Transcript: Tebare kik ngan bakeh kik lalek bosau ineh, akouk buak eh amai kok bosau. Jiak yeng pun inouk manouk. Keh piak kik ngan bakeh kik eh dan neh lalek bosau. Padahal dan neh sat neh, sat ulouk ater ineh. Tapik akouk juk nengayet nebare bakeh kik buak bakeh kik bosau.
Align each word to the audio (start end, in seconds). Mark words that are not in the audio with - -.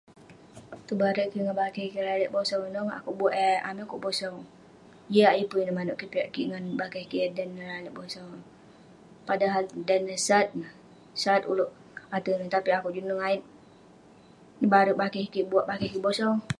Tebare 0.87 1.23
kik 1.31 1.43
ngan 1.45 1.59
bakeh 1.61 1.87
kik 1.93 2.05
lalek 2.07 2.33
bosau 2.35 2.61
ineh, 2.67 2.87
akouk 2.97 3.17
buak 3.19 3.35
eh 3.49 3.57
amai 3.69 3.85
kok 3.91 4.03
bosau. 4.05 4.35
Jiak 5.13 5.33
yeng 5.37 5.49
pun 5.49 5.59
inouk 5.61 5.77
manouk. 5.77 5.97
Keh 5.99 6.11
piak 6.13 6.31
kik 6.33 6.47
ngan 6.49 6.65
bakeh 6.81 7.03
kik 7.09 7.21
eh 7.27 7.31
dan 7.37 7.49
neh 7.55 7.67
lalek 7.73 7.95
bosau. 7.97 8.27
Padahal 9.27 9.63
dan 9.87 10.01
neh 10.07 10.19
sat 10.27 10.47
neh, 10.59 10.71
sat 11.23 11.41
ulouk 11.51 11.71
ater 12.15 12.33
ineh. 12.35 12.51
Tapik 12.53 12.75
akouk 12.75 12.93
juk 12.95 13.07
nengayet 13.07 13.41
nebare 14.59 14.91
bakeh 15.01 15.25
kik 15.33 15.47
buak 15.51 15.67
bakeh 15.69 15.89
kik 15.93 16.03
bosau. 16.05 16.33